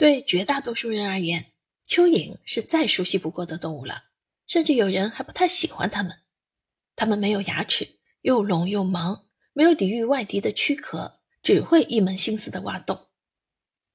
[0.00, 1.52] 对绝大多数人而言，
[1.86, 4.04] 蚯蚓是再熟悉不过的动物了，
[4.46, 6.22] 甚至有人还不太喜欢它们。
[6.96, 7.86] 它们没有牙齿，
[8.22, 13.08] 又聋又盲，没有抵御外敌的躯壳，只会一门心思的挖洞。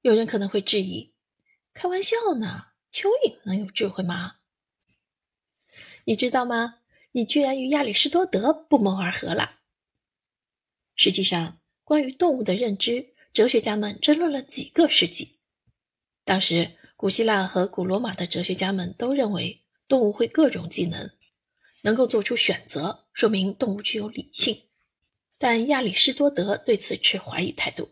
[0.01, 1.15] 有人可能会质疑：
[1.73, 2.67] 开玩笑呢？
[2.91, 4.35] 蚯蚓能有智慧吗？
[6.03, 6.81] 你知道吗？
[7.13, 9.61] 你居然与亚里士多德不谋而合了。
[10.95, 15.34] 实际上，关于动物的认知，哲学家们争论了几个世纪。
[16.25, 21.11] 当时，古希腊和古罗马的哲学家们都认为动物会各种技能，
[21.83, 24.63] 能够做出选择，说明动物具有理性。
[25.37, 27.89] 但亚里士多德对此持怀疑态度。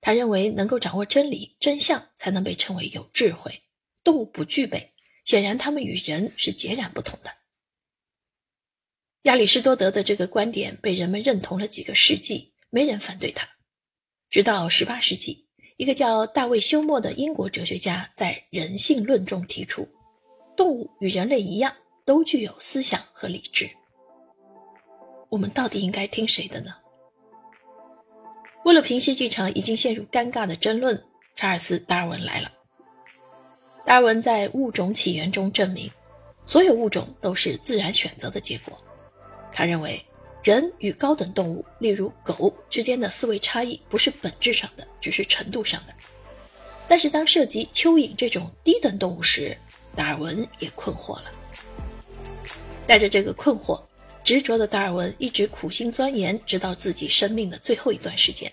[0.00, 3.62] 他认为，能够掌握真理真相，才能被称为有智慧。
[4.02, 4.92] 动物不具备，
[5.24, 7.30] 显然它们与人是截然不同的。
[9.22, 13.46] 亚里士多德的这个观点被人们认同了几个世纪，没人反对他，
[14.30, 15.49] 直到十八世纪。
[15.80, 19.88] 一个叫大卫·休谟的英国哲学家在《人性论》中提出，
[20.54, 21.72] 动物与人类一样，
[22.04, 23.66] 都具有思想和理智。
[25.30, 26.74] 我们到底应该听谁的呢？
[28.66, 31.02] 为了平息这场已经陷入尴尬的争论，
[31.34, 32.52] 查尔斯·达尔文来了。
[33.86, 35.90] 达尔文在《物种起源》中证明，
[36.44, 38.76] 所有物种都是自然选择的结果。
[39.50, 39.98] 他认为。
[40.42, 45.92] 人与高等动物，例如狗之间的思维差异不是本质上的，只是程度上的。
[46.88, 49.56] 但是当涉及蚯蚓这种低等动物时，
[49.94, 51.24] 达尔文也困惑了。
[52.86, 53.80] 带着这个困惑，
[54.24, 58.50] 执着的达尔文一直苦心钻研，直到自己生命的最后一段时间。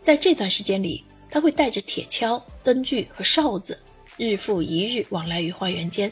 [0.00, 3.78] 在这段时间里，他会带着铁锹、灯具和哨子，
[4.16, 6.10] 日复一日往来于花园间，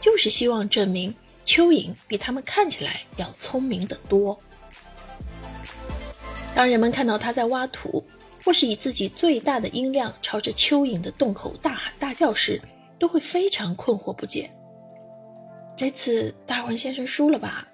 [0.00, 1.12] 就是希望证明。
[1.46, 4.38] 蚯蚓比他们看起来要聪明得多。
[6.54, 8.04] 当人们看到他在挖土，
[8.44, 12.60] 或是以自己最大的音量朝着蚯蚓的洞口大喊大叫时，
[12.98, 14.50] 都会非常困惑不解。
[15.76, 17.66] 这次达尔文先生输了吧？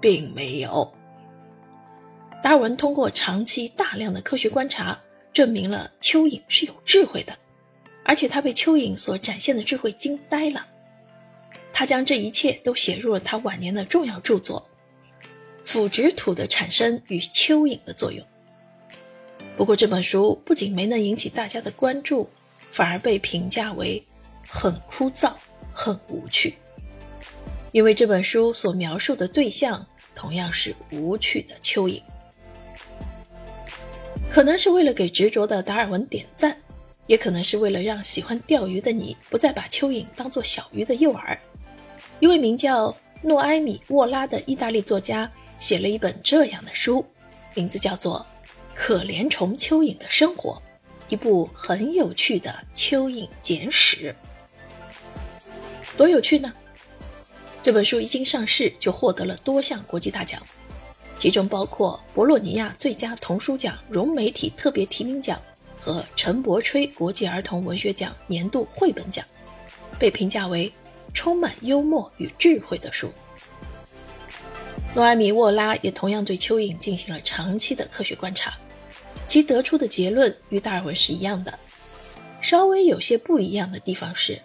[0.00, 0.92] 并没有。
[2.42, 4.98] 达尔文通过长期大量的科学观察，
[5.32, 7.32] 证明了蚯蚓是有智慧的，
[8.04, 10.66] 而且他被蚯蚓所展现的智慧惊呆了。
[11.78, 14.66] 他将这一切都写入了他晚年的重要著作
[15.66, 18.24] 《腐殖土的产生与蚯蚓的作用》。
[19.58, 24.02] 不过，这本书不仅没能引起大家的关注，反而被评价为
[24.48, 25.34] 很枯燥、
[25.70, 26.54] 很无趣。
[27.72, 32.00] 因为这本书所描述的对象同样是无趣的蚯蚓。
[34.30, 36.56] 可能是为了给执着的达尔文点赞，
[37.06, 41.36] 也可能是为了让喜欢钓鱼的你不再把蚯蚓当作小鱼的诱饵。
[42.18, 47.04] 一位名叫诺埃米·沃拉的意大利作家写了一本这样的书，
[47.54, 48.24] 名字叫做
[48.74, 50.52] 《可怜虫蚯蚓的生活》，
[51.10, 54.14] 一部很有趣的蚯蚓简史。
[55.94, 56.50] 多有趣呢！
[57.62, 60.40] 这本书一经上市就获得了多项国际大奖，
[61.18, 65.38] 其中包括博洛尼亚最佳童书奖融媒体特别提名奖
[65.78, 69.22] 和陈伯吹国际儿童文学奖年度绘本奖，
[69.98, 70.72] 被评价为。
[71.16, 73.10] 充满幽默与智慧的书。
[74.94, 78.54] 诺埃米·沃拉也同样对蚯蚓进行了长期的科学观察，
[79.26, 81.58] 其得出的结论与达尔文是一样的。
[82.42, 84.40] 稍微有些不一样的地方是，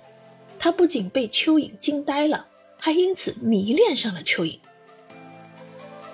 [0.58, 2.48] 他不仅被蚯蚓惊呆了，
[2.80, 4.58] 还因此迷恋上了蚯蚓。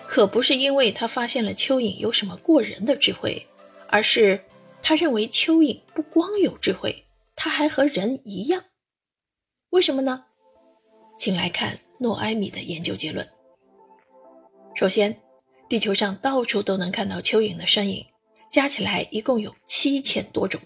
[0.08, 3.46] 可不是因为他发现了蚯蚓有什么过人的智慧，
[3.88, 4.42] 而是
[4.82, 8.64] 他认为蚯蚓不光有智慧，它还和人一样。
[9.70, 10.26] 为什么呢？
[11.18, 13.28] 请来看诺埃米的研究结论。
[14.76, 15.18] 首先，
[15.68, 18.06] 地球上到处都能看到蚯蚓的身影，
[18.52, 20.62] 加起来一共有七千多种。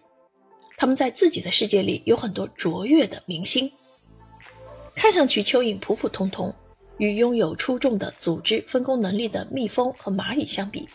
[0.77, 3.71] 它们在自己的世界里有很多卓越的明星。
[4.93, 6.53] 看上去蚯蚓普普通通，
[6.97, 10.87] 与拥有出众的组织分工能力的蜜蜂和蚂蚁相比，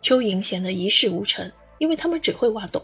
[0.00, 2.80] 蚯蚓显得一事无成，因为它们只会挖洞。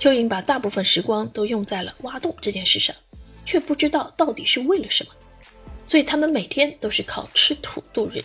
[0.00, 2.96] 蚯蚓把大部分时光都用在了挖洞这件事上。
[3.44, 5.12] 却不知道到底是为了什么，
[5.86, 8.22] 所以他们每天都是靠吃土度日。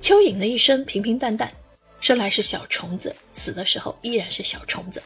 [0.00, 1.52] 蚯蚓的一生平平淡淡，
[2.00, 5.02] 生来是小虫子，死的时候依然是小虫子。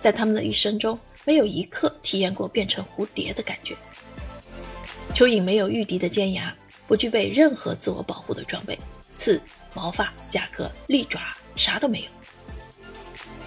[0.00, 3.74] 在他们的一生中，没有一刻体验过变成蝴蝶的感觉。
[5.14, 6.54] 蚯蚓没有御敌的尖牙，
[6.86, 8.78] 不具备任何自我保护的装备，
[9.16, 9.40] 刺、
[9.74, 12.06] 毛发、甲壳、利爪，啥都没有。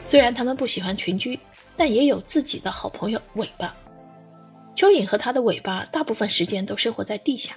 [0.10, 1.40] 虽然他们不喜欢群居，
[1.78, 3.76] 但也有自己的好朋友——尾巴。
[4.80, 7.54] 蚯蚓和它的尾巴大部分时间都生活在地下，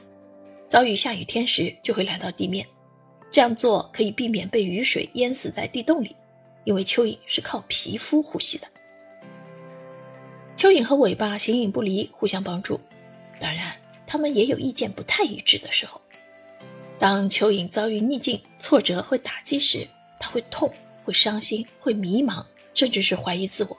[0.69, 2.67] 遭遇下雨天时就会来到地面。
[3.31, 6.17] 这样做可以避免被雨水淹死在地洞里，
[6.65, 8.67] 因为蚯蚓是靠皮肤呼吸的。
[10.57, 12.81] 蚯蚓和尾巴形影不离，互相帮助。
[13.39, 13.73] 当然，
[14.05, 16.01] 他们也有意见不太一致的时候。
[16.99, 19.87] 当蚯蚓遭遇逆境、挫折或打击时，
[20.19, 20.69] 它会痛、
[21.05, 22.45] 会伤心、会迷茫，
[22.75, 23.79] 甚至是怀疑自我。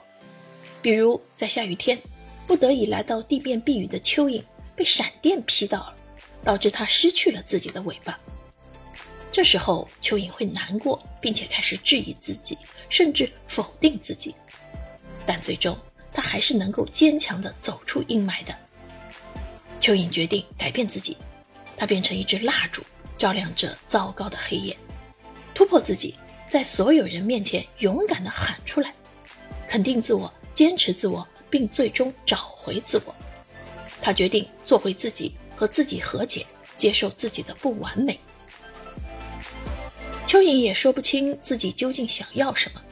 [0.80, 1.98] 比如在下雨天，
[2.46, 4.42] 不得已来到地面避雨的蚯蚓
[4.76, 5.94] 被闪电劈到了，
[6.42, 8.18] 导致它失去了自己的尾巴。
[9.32, 12.56] 这时候，蚯蚓会难过，并且开始质疑自己，
[12.88, 14.34] 甚至否定自己。
[15.26, 15.76] 但最终，
[16.12, 18.54] 它还是能够坚强地走出阴霾的。
[19.80, 21.16] 蚯蚓决定改变自己，
[21.76, 22.82] 它变成一支蜡烛，
[23.18, 24.76] 照亮着糟糕的黑夜，
[25.54, 26.14] 突破自己，
[26.48, 28.94] 在所有人面前勇敢地喊出来，
[29.66, 33.14] 肯定自我，坚持自我，并最终找回自我。
[34.02, 36.44] 他决定做回自己，和自己和解，
[36.76, 38.18] 接受自己的不完美。
[40.26, 42.82] 蚯蚓也说不清自己究竟想要什么，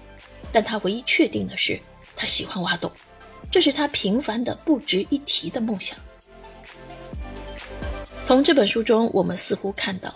[0.52, 1.80] 但他唯一确定的是，
[2.14, 2.88] 他喜欢挖洞，
[3.50, 5.98] 这是他平凡的不值一提的梦想。
[8.28, 10.14] 从这本书中，我们似乎看到，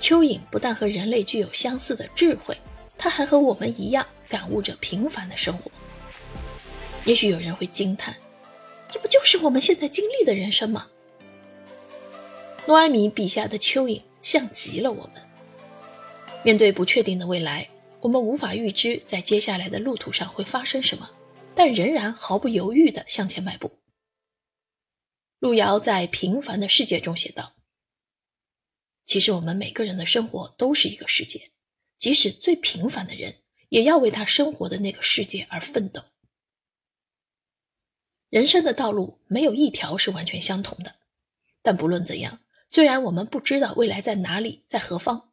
[0.00, 2.56] 蚯蚓不但和人类具有相似的智慧，
[2.96, 5.70] 它还和我们一样感悟着平凡的生活。
[7.04, 8.16] 也许有人会惊叹
[8.90, 10.88] ：“这不就是我们现在经历的人生吗？”
[12.66, 15.22] 诺埃米笔下的蚯蚓像极了我们。
[16.44, 17.68] 面对不确定的未来，
[18.00, 21.10] 我们无法预知在接下来的路途上会发生什么，
[21.56, 23.70] 但仍然毫不犹豫地向前迈步。
[25.40, 27.54] 路遥在《平凡的世界》中写道
[29.06, 31.50] ：“其实我们每个人的生活都是一个世界，
[31.98, 33.38] 即使最平凡的人，
[33.68, 36.00] 也要为他生活的那个世界而奋斗。
[38.32, 40.94] 人生的道路没有一条是完全相同的，
[41.60, 42.40] 但不论怎样，
[42.70, 45.28] 虽然我们不知道未来在哪里，在何方，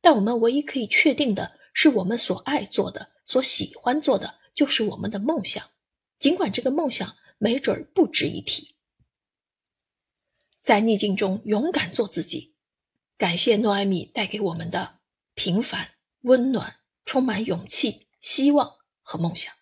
[0.00, 5.68] 但我们唯一可以确定的是，我们所爱做的、所喜欢做的，就是我们的梦想，
[6.20, 8.76] 尽管这个梦想没准儿不值一提。”
[10.62, 12.54] 在逆境中勇敢做自己，
[13.18, 15.00] 感谢诺艾米带给我们的
[15.34, 15.88] 平凡、
[16.20, 19.52] 温暖、充满勇气、希望和梦想。